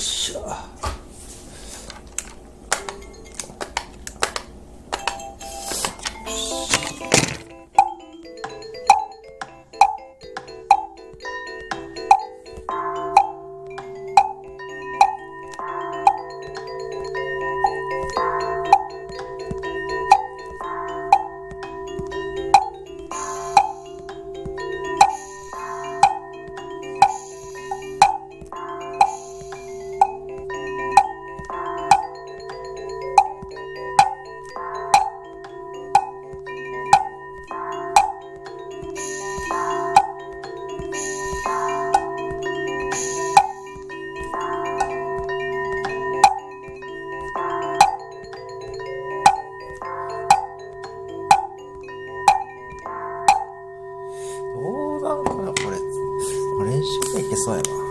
[0.00, 0.79] 是啊。
[56.80, 57.89] 全社会いけそやな。